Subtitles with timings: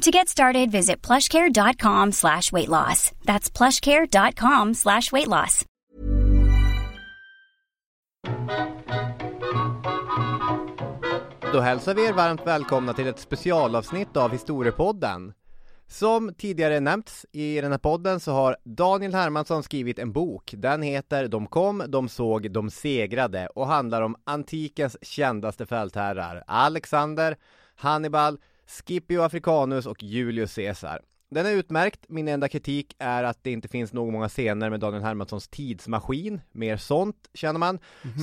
[0.00, 3.12] To get started, visit plushcare.com slash weight loss.
[3.24, 5.64] That's plushcare.com slash weight loss.
[11.52, 15.32] Då hälsar vi er varmt välkomna till ett specialavsnitt av Historiepodden.
[15.86, 20.54] Som tidigare nämnts i den här podden så har Daniel Hermansson skrivit en bok.
[20.56, 27.36] Den heter De kom, de såg, de segrade och handlar om antikens kändaste fältherrar Alexander,
[27.74, 28.38] Hannibal,
[28.70, 31.00] Scipio Africanus och Julius Caesar.
[31.30, 34.80] Den är utmärkt, min enda kritik är att det inte finns någon många scener med
[34.80, 36.40] Daniel Hermanssons tidsmaskin.
[36.52, 37.78] Mer sånt känner man.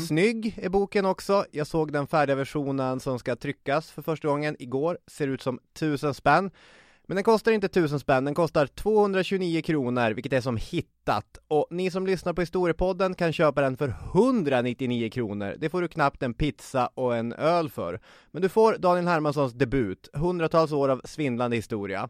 [0.07, 1.45] Snygg är boken också.
[1.51, 4.97] Jag såg den färdiga versionen som ska tryckas för första gången igår.
[5.07, 6.51] Ser ut som tusen spänn.
[7.09, 11.37] Men den kostar inte tusen spänn, den kostar 229 kronor, vilket är som hittat.
[11.47, 15.55] Och ni som lyssnar på Historiepodden kan köpa den för 199 kronor.
[15.59, 17.99] Det får du knappt en pizza och en öl för.
[18.31, 22.09] Men du får Daniel Hermanssons debut, hundratals år av svindlande historia.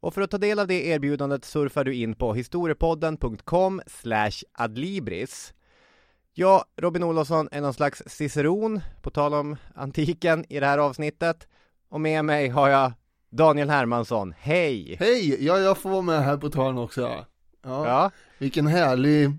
[0.00, 3.82] Och för att ta del av det erbjudandet surfar du in på historiepodden.com
[4.52, 5.54] adlibris.
[6.34, 11.48] Jag, Robin Olofsson, är någon slags ciceron, på tal om antiken, i det här avsnittet.
[11.88, 12.92] Och med mig har jag
[13.30, 14.34] Daniel Hermansson.
[14.38, 14.96] Hej!
[15.00, 15.44] Hej!
[15.44, 17.00] Ja, jag får vara med här på törn också.
[17.00, 17.26] Ja.
[17.62, 18.10] Ja.
[18.38, 19.30] Vilken härlig eh,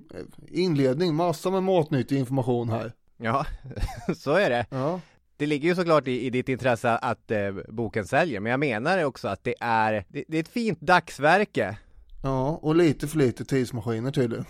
[0.51, 2.93] inledning, massa med matnyttig information här.
[3.17, 3.45] ja,
[4.17, 4.65] så är det.
[4.69, 4.99] Ja,
[5.37, 9.03] Det ligger ju såklart i, i ditt intresse att eh, boken säljer, men jag menar
[9.03, 11.77] också att det är, det, det är ett fint dagsverke.
[12.23, 14.45] ja och lite för lite tidsmaskiner tydligen.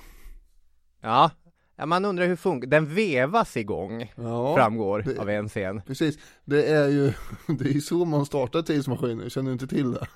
[1.01, 1.31] Ja,
[1.77, 5.81] ja man undrar hur funkar, den vevas igång, Ja, framgår det- av en scen.
[5.87, 6.17] precis.
[6.45, 7.13] Det är ju,
[7.59, 10.07] det är så man startar tidsmaskiner, känner du inte till det?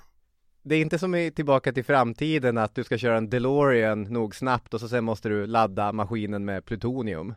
[0.64, 4.36] Det är inte som i Tillbaka till framtiden att du ska köra en DeLorean nog
[4.36, 7.34] snabbt och så sen måste du ladda maskinen med plutonium.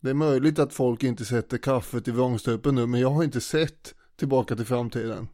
[0.00, 3.40] Det är möjligt att folk inte sätter kaffet i vrångstrupen nu, men jag har inte
[3.40, 5.28] sett Tillbaka till framtiden.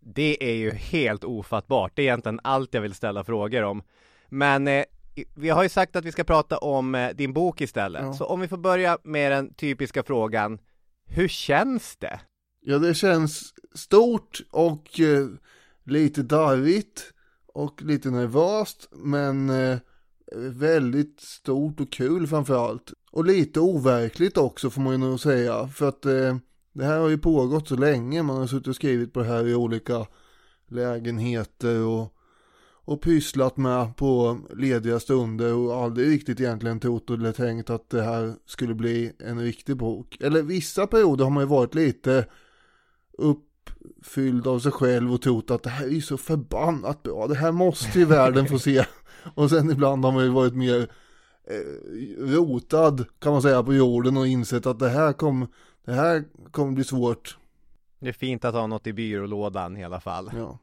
[0.00, 1.92] Det är ju helt ofattbart.
[1.94, 3.82] Det är egentligen allt jag vill ställa frågor om.
[4.28, 4.84] Men eh,
[5.34, 8.02] vi har ju sagt att vi ska prata om eh, din bok istället.
[8.02, 8.12] Ja.
[8.12, 10.58] Så om vi får börja med den typiska frågan.
[11.06, 12.20] Hur känns det?
[12.60, 15.26] Ja, det känns stort och eh,
[15.84, 17.12] lite darrigt
[17.46, 19.78] och lite nervöst, men eh,
[20.36, 22.92] väldigt stort och kul framför allt.
[23.12, 26.36] Och lite overkligt också får man ju nog säga, för att eh,
[26.72, 29.46] det här har ju pågått så länge, man har suttit och skrivit på det här
[29.46, 30.06] i olika
[30.68, 32.14] lägenheter och,
[32.88, 38.02] och pysslat med på lediga stunder och aldrig riktigt egentligen trott eller tänkt att det
[38.02, 40.16] här skulle bli en riktig bok.
[40.20, 42.26] Eller vissa perioder har man ju varit lite
[43.18, 47.34] uppfylld av sig själv och trott att det här är ju så förbannat bra, det
[47.34, 48.84] här måste ju världen få se.
[49.34, 50.80] Och sen ibland har man ju varit mer
[51.44, 55.48] eh, rotad kan man säga på jorden och insett att det här kommer
[55.84, 57.38] det här kommer bli svårt.
[57.98, 60.30] Det är fint att ha något i byrålådan i alla fall.
[60.36, 60.58] Ja.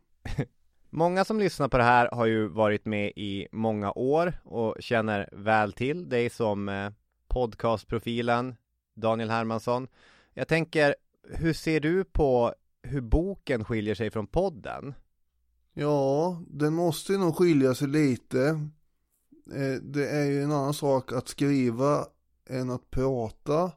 [0.97, 5.30] Många som lyssnar på det här har ju varit med i många år och känner
[5.31, 6.92] väl till dig som eh,
[7.27, 8.56] podcastprofilen
[8.94, 9.88] Daniel Hermansson.
[10.33, 10.95] Jag tänker,
[11.30, 12.53] hur ser du på
[12.83, 14.94] hur boken skiljer sig från podden?
[15.74, 18.48] Ja, den måste ju nog skilja sig lite.
[19.56, 22.06] Eh, det är ju en annan sak att skriva
[22.50, 23.71] än att prata.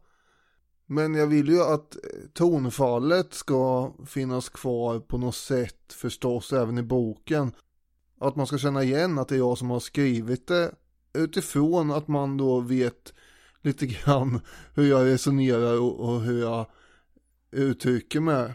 [0.91, 1.97] Men jag vill ju att
[2.35, 7.53] tonfallet ska finnas kvar på något sätt förstås även i boken.
[8.21, 10.75] Att man ska känna igen att det är jag som har skrivit det
[11.13, 13.13] utifrån att man då vet
[13.63, 14.41] lite grann
[14.75, 16.67] hur jag resonerar och, och hur jag
[17.51, 18.55] uttrycker mig.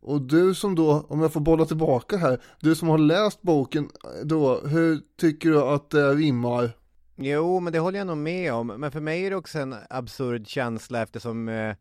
[0.00, 3.90] Och du som då, om jag får bolla tillbaka här, du som har läst boken
[4.24, 6.76] då, hur tycker du att det rimmar?
[7.16, 8.66] Jo, men det håller jag nog med om.
[8.66, 11.76] Men för mig är det också en absurd känsla eftersom eh,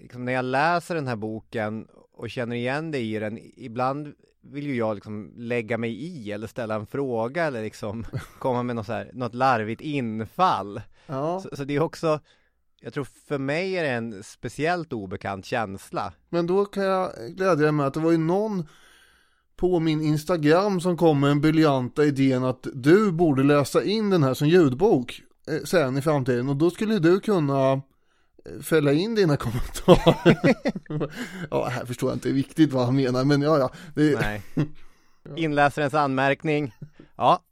[0.00, 4.66] liksom när jag läser den här boken och känner igen det i den, ibland vill
[4.66, 8.04] ju jag liksom lägga mig i eller ställa en fråga eller liksom
[8.38, 10.80] komma med något, så här, något larvigt infall.
[11.06, 11.40] Ja.
[11.40, 12.20] Så, så det är också,
[12.80, 16.12] jag tror för mig är det en speciellt obekant känsla.
[16.28, 18.68] Men då kan jag glädja dig med att det var ju någon
[19.56, 24.22] på min Instagram som kom med den briljanta idén att du borde läsa in den
[24.22, 27.80] här som ljudbok eh, sen i framtiden och då skulle du kunna eh,
[28.62, 30.54] fälla in dina kommentarer.
[31.50, 33.70] ja, här förstår jag inte riktigt vad han menar, men ja, ja.
[33.94, 34.20] Det...
[34.20, 34.42] Nej.
[35.36, 36.74] Inläsarens anmärkning.
[37.16, 37.42] Ja,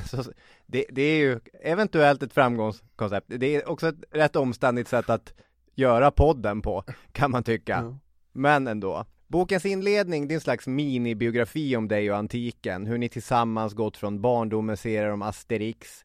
[0.66, 3.26] det, det är ju eventuellt ett framgångskoncept.
[3.28, 5.32] Det är också ett rätt omständigt sätt att
[5.74, 7.72] göra podden på, kan man tycka.
[7.72, 7.98] Ja.
[8.32, 9.06] Men ändå.
[9.30, 13.96] Bokens inledning, det är en slags minibiografi om dig och antiken, hur ni tillsammans gått
[13.96, 16.04] från barndomens serier om Asterix,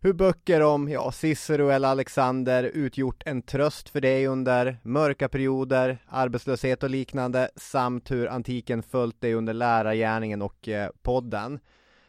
[0.00, 5.98] hur böcker om, ja, Cicero eller Alexander utgjort en tröst för dig under mörka perioder,
[6.06, 11.58] arbetslöshet och liknande, samt hur antiken följt dig under lärargärningen och eh, podden.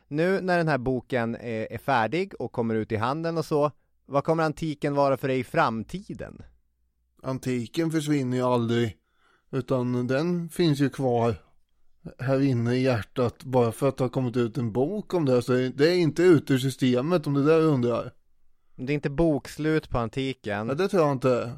[0.07, 3.71] Nu när den här boken är, är färdig och kommer ut i handeln och så,
[4.05, 6.41] vad kommer antiken vara för dig i framtiden?
[7.23, 8.97] Antiken försvinner ju aldrig,
[9.51, 11.35] utan den finns ju kvar
[12.19, 15.41] här inne i hjärtat bara för att det har kommit ut en bok om det.
[15.41, 18.13] Så det är inte ute ur systemet om det där undrar.
[18.75, 20.67] Det är inte bokslut på antiken.
[20.67, 21.51] Ja, det tror jag inte.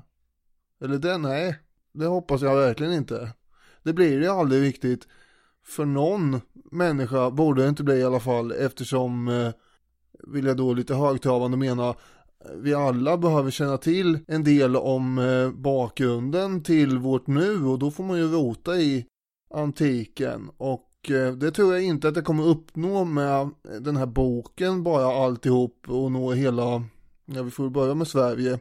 [0.81, 1.59] Eller det, nej.
[1.93, 3.29] Det hoppas jag verkligen inte.
[3.83, 5.07] Det blir det aldrig riktigt.
[5.65, 6.41] För någon
[6.71, 9.51] människa borde det inte bli i alla fall eftersom, eh,
[10.27, 11.95] vill jag då lite högtravande mena,
[12.55, 17.91] vi alla behöver känna till en del om eh, bakgrunden till vårt nu och då
[17.91, 19.05] får man ju rota i
[19.53, 23.49] antiken och eh, det tror jag inte att jag kommer uppnå med eh,
[23.81, 26.83] den här boken bara alltihop och nå hela,
[27.25, 28.59] ja vi får börja med Sverige.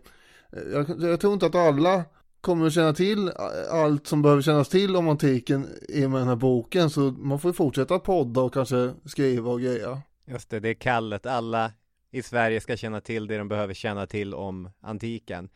[0.73, 2.05] Jag, jag tror inte att alla
[2.41, 3.31] kommer att känna till
[3.71, 7.39] allt som behöver kännas till om antiken i och med den här boken så man
[7.39, 10.03] får ju fortsätta podda och kanske skriva och greja.
[10.27, 11.27] Just det, det är kallet.
[11.27, 11.71] Alla
[12.11, 15.49] i Sverige ska känna till det de behöver känna till om antiken.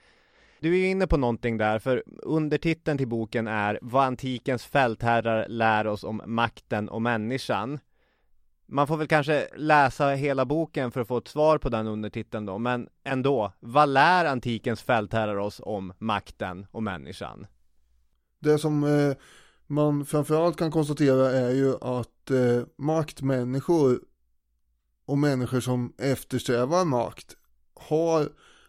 [0.60, 5.48] Du är ju inne på någonting där, för undertiteln till boken är Vad antikens fältherrar
[5.48, 7.78] lär oss om makten och människan.
[8.66, 12.46] Man får väl kanske läsa hela boken för att få ett svar på den undertiteln
[12.46, 17.46] då, men ändå, vad lär antikens fältherrar oss om makten och människan?
[18.38, 19.16] Det som eh,
[19.66, 24.00] man framförallt kan konstatera är ju att eh, maktmänniskor
[25.06, 27.36] och människor som eftersträvar makt
[27.74, 28.28] har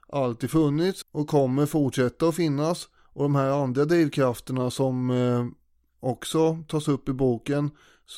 [0.09, 2.89] alltid funnits och kommer fortsätta att finnas.
[3.13, 5.45] Och de här andra drivkrafterna som eh,
[5.99, 7.71] också tas upp i boken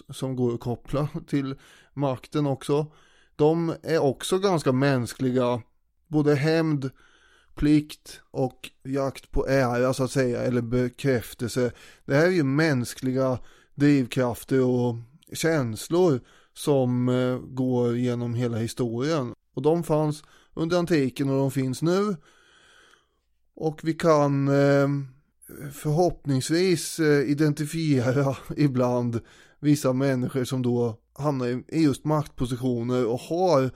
[0.09, 1.55] som går att koppla till
[1.93, 2.85] makten också.
[3.35, 5.61] De är också ganska mänskliga.
[6.07, 6.89] Både hämnd,
[7.55, 11.71] plikt och jakt på ära så att säga eller bekräftelse.
[12.05, 13.39] Det här är ju mänskliga
[13.75, 14.95] drivkrafter och
[15.33, 16.21] känslor
[16.57, 19.33] som eh, går genom hela historien.
[19.53, 20.23] Och de fanns
[20.53, 22.15] under antiken och de finns nu.
[23.55, 24.87] Och vi kan eh,
[25.73, 29.19] förhoppningsvis eh, identifiera ibland
[29.59, 33.71] vissa människor som då hamnar i just maktpositioner och har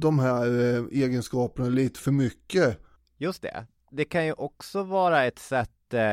[0.00, 0.48] de här
[0.92, 2.78] egenskaperna lite för mycket.
[3.18, 3.66] Just det.
[3.90, 5.70] Det kan ju också vara ett sätt,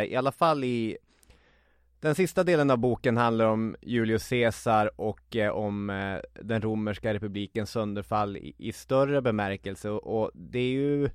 [0.08, 0.98] i alla fall i
[2.06, 7.14] den sista delen av boken handlar om Julius Caesar och eh, om eh, den romerska
[7.14, 11.10] republikens sönderfall i, i större bemärkelse och, och, det är ju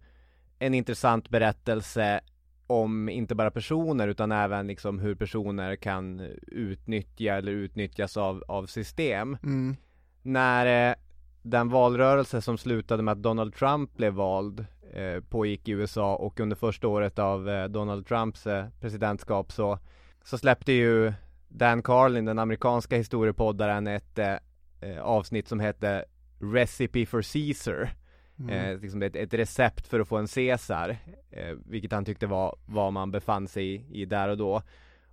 [0.58, 2.20] en intressant berättelse
[2.66, 8.66] om inte bara personer utan även liksom hur personer kan utnyttja eller utnyttjas av, av
[8.66, 9.36] system.
[9.42, 9.76] Mm.
[10.22, 10.94] När eh,
[11.42, 16.40] den valrörelse som slutade med att Donald Trump blev vald eh, pågick i USA och
[16.40, 19.78] under första året av eh, Donald Trumps eh, presidentskap så
[20.24, 21.12] så släppte ju
[21.48, 26.04] Dan Carlin, den amerikanska historiepoddaren, ett eh, avsnitt som hette
[26.40, 27.90] Recipe for Caesar.
[28.38, 28.50] Mm.
[28.50, 30.96] Eh, liksom ett, ett, recept för att få en Caesar,
[31.30, 34.62] eh, vilket han tyckte var vad man befann sig i, i, där och då.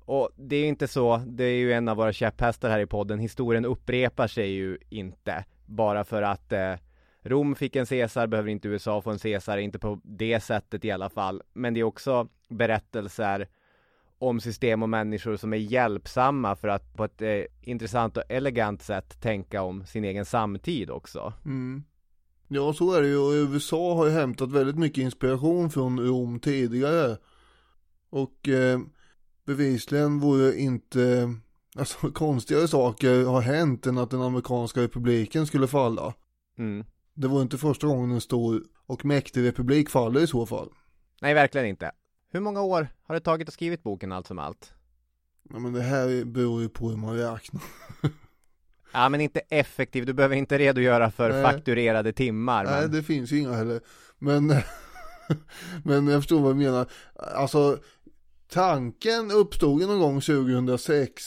[0.05, 3.19] Och det är inte så, det är ju en av våra käpphästar här i podden,
[3.19, 6.73] historien upprepar sig ju inte bara för att eh,
[7.23, 10.91] Rom fick en Caesar behöver inte USA få en Caesar, inte på det sättet i
[10.91, 11.41] alla fall.
[11.53, 13.47] Men det är också berättelser
[14.19, 18.81] om system och människor som är hjälpsamma för att på ett eh, intressant och elegant
[18.81, 21.33] sätt tänka om sin egen samtid också.
[21.45, 21.83] Mm.
[22.47, 23.17] Ja, så är det ju.
[23.17, 27.17] Och USA har ju hämtat väldigt mycket inspiration från Rom tidigare.
[28.09, 28.79] Och eh,
[29.45, 31.33] bevisligen vore inte,
[31.75, 36.13] alltså konstigare saker har hänt än att den amerikanska republiken skulle falla.
[36.57, 36.86] Mm.
[37.13, 40.69] Det var inte första gången en stor och mäktig republik faller i så fall.
[41.21, 41.91] Nej, verkligen inte.
[42.29, 44.74] Hur många år har det tagit att skrivit boken allt som allt?
[45.50, 47.62] Ja, men det här beror ju på hur man räknar.
[48.93, 50.05] Ja, men inte effektiv.
[50.05, 51.43] Du behöver inte redogöra för Nej.
[51.43, 52.63] fakturerade timmar.
[52.63, 52.91] Nej, Men...
[52.91, 53.81] det finns ju inga heller.
[54.19, 54.48] Men,
[55.84, 56.88] men jag förstår vad du menar.
[57.15, 57.79] Alltså,
[58.50, 61.24] tanken uppstod någon gång 2006.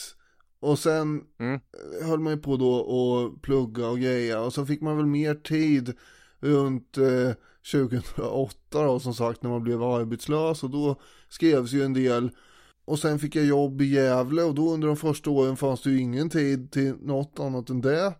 [0.59, 1.59] Och sen Mm.
[2.03, 4.41] höll man ju på då och plugga och greja.
[4.41, 5.93] Och så fick man väl mer tid
[6.39, 7.31] runt eh,
[7.71, 10.63] 2008 då som sagt när man blev arbetslös.
[10.63, 10.95] Och då
[11.29, 12.31] skrevs ju en del.
[12.85, 15.91] Och sen fick jag jobb i Gävle och då under de första åren fanns det
[15.91, 18.13] ju ingen tid till något annat än det.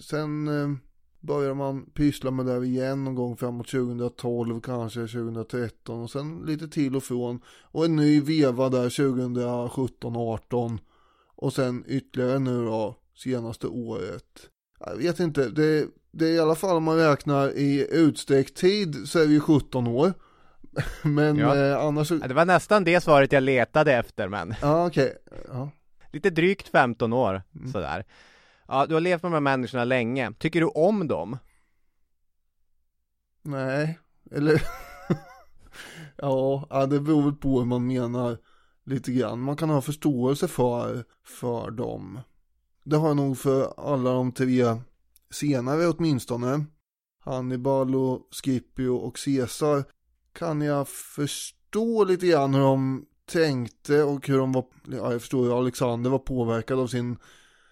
[0.00, 0.76] Sen eh,
[1.20, 6.68] började man pyssla med det igen någon gång framåt 2012 kanske 2013 och sen lite
[6.68, 7.40] till och från.
[7.62, 10.78] Och en ny veva där 2017-18
[11.36, 14.50] och sen ytterligare nu då senaste året.
[14.80, 19.08] Jag vet inte, det, det är i alla fall om man räknar i utsträckt tid
[19.08, 20.12] så är vi 17 år.
[21.02, 21.56] Men Ja.
[21.56, 25.16] eh, annars så, Det var nästan det svaret jag letade efter, men ja okej.
[25.48, 25.70] Ja.
[26.12, 27.72] lite drygt 15 år, Mm.
[27.72, 28.04] sådär.
[28.68, 30.32] Ja, du har levt med de här människorna länge.
[30.38, 31.38] Tycker du om dem?
[33.42, 33.98] Nej,
[34.30, 34.62] eller
[36.16, 38.38] ja, ja, det beror väl på hur man menar
[38.84, 39.40] lite grann.
[39.40, 42.20] Man kan ha förståelse för, för dem.
[42.84, 44.64] Det har jag nog för alla de tre
[45.30, 46.64] senare åtminstone.
[47.24, 49.84] Hannibal och Scipio och Caesar
[50.32, 55.46] kan jag förstå lite grann hur de tänkte och hur de var, ja, jag förstår
[55.46, 57.16] ju Alexander var påverkad av sin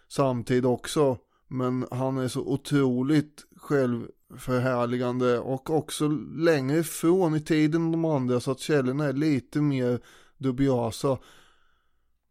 [0.08, 1.18] samtid också.
[1.48, 8.40] Men han är så otroligt självförhärligande och också längre ifrån i tiden än de andra
[8.40, 10.00] så att källorna är lite mer
[10.38, 11.18] dubiösa.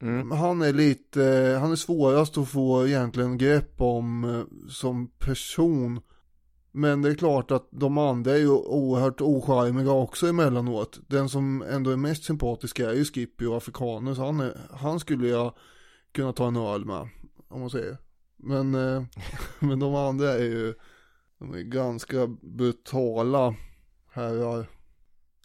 [0.02, 0.32] Mm.
[0.32, 6.02] Han är lite, han är svårast att få egentligen grepp om eh, som person.
[6.72, 11.00] Men det är klart att de andra är ju oerhört ocharmiga också emellanåt.
[11.08, 15.00] Den som ändå är mest sympatisk är ju Skippy och Afrikaner så han, är, han
[15.00, 15.54] skulle jag
[16.12, 17.10] kunna ta en öl med.
[17.48, 17.98] Om man säger.
[18.38, 19.04] Men, eh,
[19.60, 20.74] men de andra är ju,
[21.40, 23.56] de är ganska brutala
[24.12, 24.70] herrar.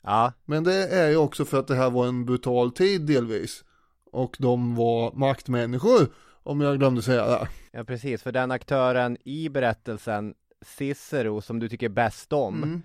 [0.02, 3.64] Ja, Men det är ju också för att det här var en brutal tid delvis.
[4.12, 6.06] Och de var maktmänniskor,
[6.42, 7.48] om jag glömde säga det.
[7.72, 8.22] ja precis.
[8.22, 12.82] För den aktören i berättelsen, Cicero, som du tycker bäst om, Mm.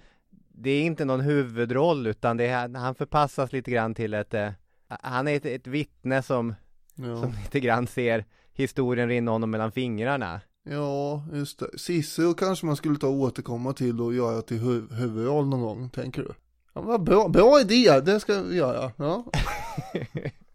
[0.51, 4.49] det är inte någon huvudroll, utan det är, han förpassas lite grann till ett, eh,
[4.87, 6.55] han är ett, ett vittne som,
[6.95, 7.21] Ja.
[7.21, 10.41] som lite grann ser historien rinna honom mellan fingrarna.
[10.69, 11.79] ja, just det.
[11.79, 15.89] Cicero kanske man skulle ta och återkomma till och göra till hu- huvudroll någon gång,
[15.89, 16.29] tänker du?
[16.73, 18.91] Ja, vad bra, bra idé, det ska vi göra.
[18.97, 19.25] Ja.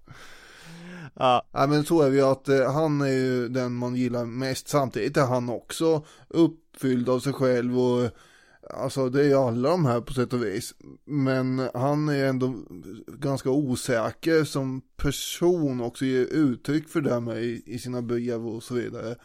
[1.23, 4.69] Ja, Ja men så är vi att eh, han är ju den man gillar mest.
[4.69, 8.11] Samtidigt är han också uppfylld av sig själv och
[8.75, 10.75] alltså det är ju alla de här på sätt och vis.
[11.05, 12.55] Men han är ändå
[13.07, 18.62] ganska osäker som person också ger uttryck för det med i, i sina brev och
[18.62, 19.17] så vidare.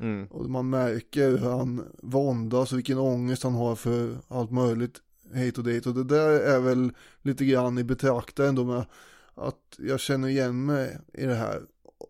[0.00, 0.26] mm.
[0.26, 5.00] Och man märker hur han våndas och vilken ångest han har för allt möjligt
[5.34, 5.86] hit och dit.
[5.86, 6.92] Och det där är väl
[7.22, 8.84] lite grann i betraktaren då med
[9.34, 11.62] att jag känner igen mig i det här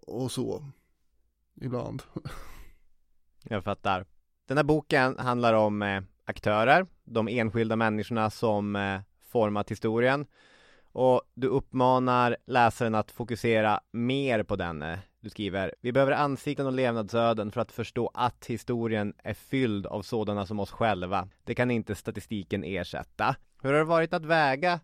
[0.06, 0.64] och så.
[1.60, 2.02] Ibland.
[3.44, 4.06] Jag fattar.
[4.48, 9.00] Den här boken handlar om eh, aktörer, de enskilda människorna som eh,
[9.30, 10.26] format historien.
[10.92, 14.82] Och du uppmanar läsaren att fokusera mer på den.
[14.82, 19.86] Eh, du skriver, vi behöver ansikten och levnadsöden för att förstå att historien är fylld
[19.86, 21.28] av sådana som oss själva.
[21.44, 23.36] Det kan inte statistiken ersätta.
[23.62, 24.80] Hur har det varit att väga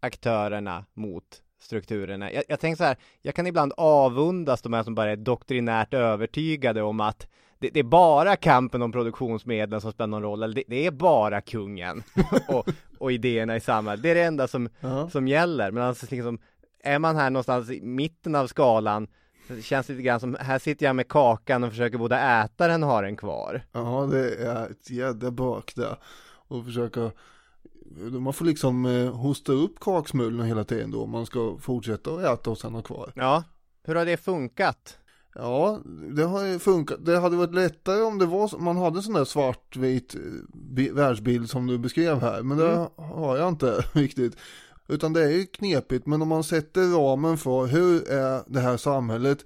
[0.00, 2.32] aktörerna mot strukturerna?
[2.32, 5.94] Jag, jag tänker så här, jag kan ibland avundas de här som bara är doktrinärt
[5.94, 7.26] övertygade om att
[7.58, 10.90] det, det är bara kampen om produktionsmedlen som spelar någon roll, eller det, det är
[10.90, 12.02] bara kungen
[12.48, 14.02] och, och idéerna i samhället.
[14.02, 15.10] Det är det enda som, Ja.
[15.10, 15.70] som gäller.
[15.70, 16.38] Men alltså liksom,
[16.84, 19.06] är man här någonstans i mitten av skalan,
[19.48, 22.82] det känns lite grann som, här sitter jag med kakan och försöker både äta den
[22.82, 23.62] och ha den kvar.
[23.72, 25.96] ja, det är ett jädra bak där.
[26.48, 27.10] Och försöka
[28.20, 32.20] man får liksom eh, hosta upp kaksmulorna hela tiden då om man ska fortsätta att
[32.40, 33.12] äta och sen ha kvar.
[33.16, 33.44] Ja,
[33.84, 34.98] hur har det funkat?
[35.34, 35.80] Ja,
[36.16, 37.04] det har funkat.
[37.04, 40.20] Det hade varit lättare om det var så- man hade en sån där svartvit eh,
[40.54, 42.42] bi- världsbild som du beskrev här.
[42.42, 44.36] Men det har jag inte riktigt.
[44.88, 46.06] Utan det är ju knepigt.
[46.06, 49.44] Men om man sätter ramen för hur är det här samhället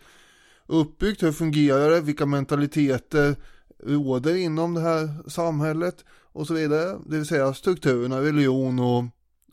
[0.67, 1.23] uppbyggt?
[1.23, 2.01] Hur fungerar det?
[2.01, 3.37] Vilka mentaliteter
[3.85, 6.05] råder inom det här samhället
[6.37, 6.99] och så vidare.
[7.07, 9.05] Det vill säga strukturerna, religion och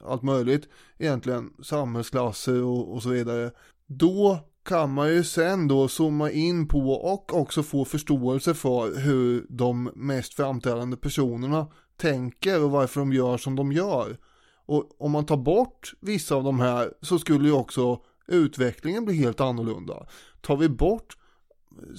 [0.06, 0.70] allt möjligt.
[0.98, 3.52] Egentligen samhällsklasser och, och så vidare.
[3.88, 9.46] Då kan man ju sen då zooma in på och också få förståelse för hur
[9.50, 14.18] de mest framträdande personerna tänker och varför de gör som de gör.
[14.66, 19.16] Och om man tar bort vissa av de här så skulle ju också utvecklingen bli
[19.16, 20.08] helt annorlunda.
[20.42, 21.18] Tar vi bort,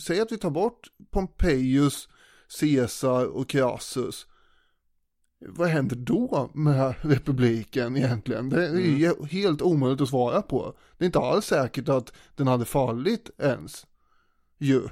[0.06, 2.08] säg att vi tar bort Pompejus,
[2.60, 4.26] Caesar och Crassus.
[5.48, 8.48] Vad händer då med republiken egentligen?
[8.48, 9.26] Det är mm.
[9.30, 10.74] helt omöjligt att svara på.
[10.98, 13.86] Det är inte alls säkert att den hade fallit ens.
[14.58, 14.82] Ju.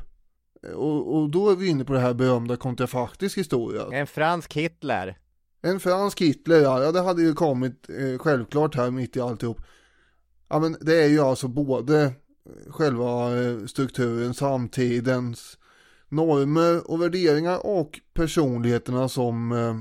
[0.75, 3.82] Och, och då är vi inne på det här berömda kontrafaktisk historia.
[3.92, 5.18] En fransk Hitler.
[5.62, 9.61] En fransk Hitler, ja, ja det hade ju kommit eh, självklart här mitt i alltihop.
[10.49, 12.12] Ja men det är ju alltså både
[12.68, 15.59] själva eh, strukturen, samtidens
[16.09, 19.75] normer och värderingar och personligheterna som eh,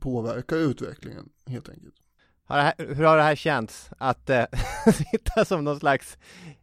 [0.00, 1.94] påverkar utvecklingen helt enkelt.
[2.44, 4.44] Har här, hur har det här känts att äh,
[5.12, 6.18] sitta som någon slags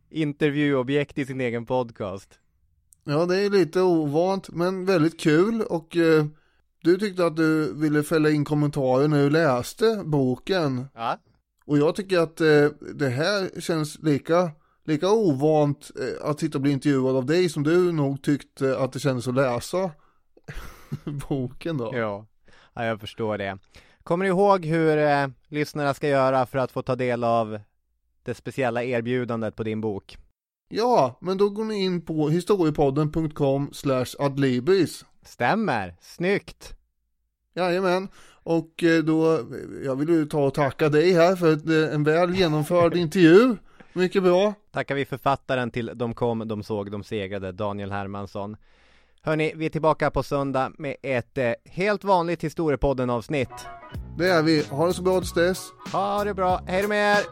[0.10, 2.40] intervjuobjekt i sin egen podcast?
[3.04, 6.26] Ja, det är lite ovant men väldigt kul och eh,
[6.84, 10.86] du tyckte att du ville fälla in kommentarer när du läste boken.
[10.94, 11.18] Ja.
[11.66, 14.52] Och jag tycker att eh, det här känns lika,
[14.86, 18.94] lika ovant eh, att sitta och bli intervjuad av dig som du nog tyckte att
[18.94, 19.92] det kändes att läsa
[21.30, 21.92] boken då.
[21.94, 22.26] Ja.
[22.74, 23.58] Ja, jag förstår det.
[24.04, 27.60] Kommer du ihåg hur eh, lyssnarna ska göra för att få ta del av
[28.24, 30.18] det speciella erbjudandet på din bok?
[30.70, 33.72] Ja, men då går ni in på historiepodden.com
[34.20, 35.06] adlibris.
[35.22, 36.74] Stämmer, snyggt!
[37.54, 38.08] Jajamän,
[38.44, 39.40] och eh, då,
[39.86, 43.56] jag vill ju ta och tacka dig här för eh, en väl genomförd intervju.
[43.94, 44.54] Mycket bra.
[44.72, 48.58] Tackar vi författaren till De kom, de såg, de segrade, Daniel Hermansson.
[49.22, 53.50] Hörni, vi är tillbaka på söndag med ett eh, helt vanligt Historiepodden avsnitt.
[54.18, 54.64] Det är vi.
[54.70, 55.60] Ha det så bra tills dess.
[55.92, 56.62] Ha det bra.
[56.68, 57.24] Hej då med er!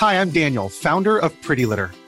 [0.00, 2.07] Hi, I'm Daniel, founder of Pretty Litter.